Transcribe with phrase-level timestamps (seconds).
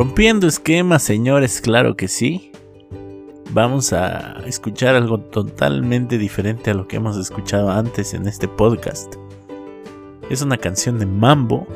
[0.00, 2.52] Rompiendo esquemas, señores, claro que sí.
[3.50, 9.16] Vamos a escuchar algo totalmente diferente a lo que hemos escuchado antes en este podcast.
[10.30, 11.66] Es una canción de mambo.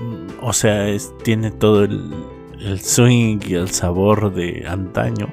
[0.00, 0.86] Mm, o sea,
[1.24, 2.14] tiene todo el,
[2.60, 5.26] el swing y el sabor de antaño.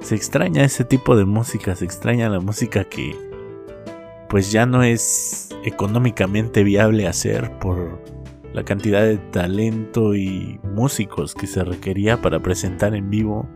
[0.00, 3.14] Se extraña ese tipo de música, se extraña la música que
[4.28, 8.02] pues ya no es económicamente viable hacer por
[8.58, 13.48] la cantidad de talento y músicos que se requería para presentar en vivo.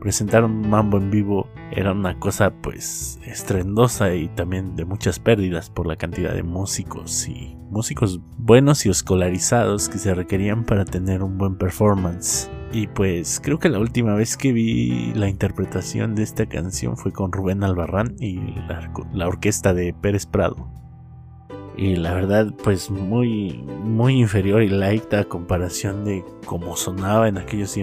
[0.00, 5.68] Presentar un mambo en vivo era una cosa pues estrendosa y también de muchas pérdidas
[5.68, 11.22] por la cantidad de músicos y músicos buenos y escolarizados que se requerían para tener
[11.22, 12.50] un buen performance.
[12.72, 17.12] Y pues creo que la última vez que vi la interpretación de esta canción fue
[17.12, 18.38] con Rubén Albarrán y
[18.68, 20.75] la, la orquesta de Pérez Prado
[21.76, 27.36] y la verdad pues muy muy inferior y light a comparación de cómo sonaba en
[27.36, 27.76] aquellos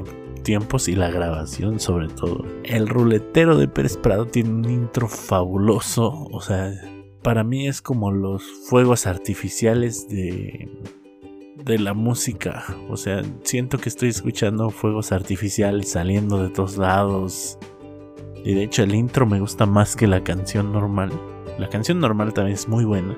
[0.43, 2.45] tiempos y la grabación sobre todo.
[2.63, 6.73] El ruletero de Pérez Prado tiene un intro fabuloso, o sea,
[7.21, 10.69] para mí es como los fuegos artificiales de
[11.55, 17.57] de la música, o sea, siento que estoy escuchando fuegos artificiales saliendo de todos lados.
[18.43, 21.09] Y de hecho el intro me gusta más que la canción normal.
[21.57, 23.15] La canción normal también es muy buena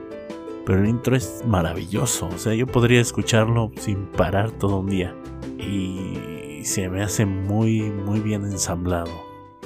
[0.66, 2.28] pero el intro es maravilloso.
[2.28, 5.16] O sea, yo podría escucharlo sin parar todo un día.
[5.58, 9.12] Y se me hace muy, muy bien ensamblado.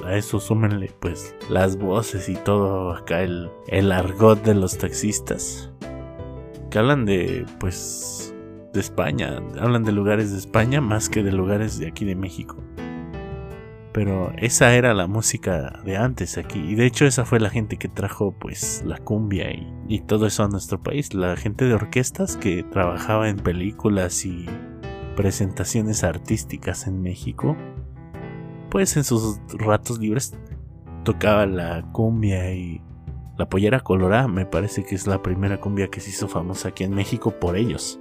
[0.06, 5.72] A eso súmenle pues las voces y todo acá el, el argot de los taxistas.
[6.70, 8.34] Que hablan de pues
[8.74, 9.42] de España.
[9.60, 12.58] Hablan de lugares de España más que de lugares de aquí de México.
[14.00, 16.58] Pero esa era la música de antes aquí.
[16.58, 20.46] Y de hecho esa fue la gente que trajo pues la cumbia y, todo eso
[20.46, 21.14] a nuestro país.
[21.14, 24.46] La gente de orquestas que trabajaba en películas y
[25.18, 27.58] presentaciones artísticas en México.
[28.70, 30.34] Pues en sus ratos libres
[31.04, 32.82] tocaba la cumbia y
[33.38, 34.30] la pollera colorada.
[34.30, 37.58] Me parece que es la primera cumbia que se hizo famosa aquí en México por
[37.58, 38.00] ellos.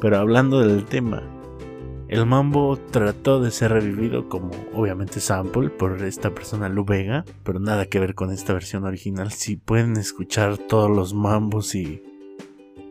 [0.00, 1.22] Pero hablando del tema,
[2.10, 7.60] el mambo trató de ser revivido como obviamente sample por esta persona Lu Vega, pero
[7.60, 9.30] nada que ver con esta versión original.
[9.30, 12.02] Si pueden escuchar todos los mambos y,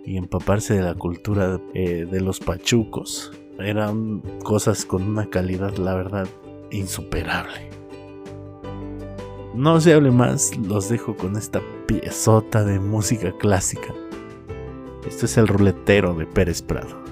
[0.06, 5.96] y empaparse de la cultura eh, de los pachucos, eran cosas con una calidad, la
[5.96, 6.29] verdad,
[6.72, 7.69] insuperable.
[9.53, 13.94] No se hable más, los dejo con esta piezota de música clásica.
[15.06, 17.09] Esto es el ruletero de Pérez Prado.